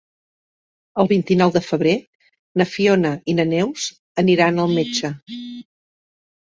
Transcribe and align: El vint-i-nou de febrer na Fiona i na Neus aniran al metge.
El 1.03 1.09
vint-i-nou 1.11 1.53
de 1.57 1.61
febrer 1.65 1.93
na 2.63 2.69
Fiona 2.73 3.13
i 3.35 3.39
na 3.43 3.49
Neus 3.53 3.87
aniran 4.27 4.67
al 4.67 4.77
metge. 4.83 5.17